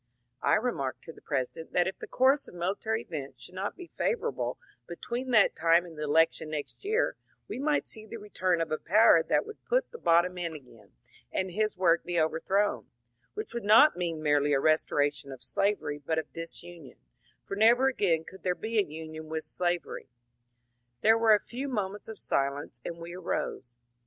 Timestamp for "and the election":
5.85-6.49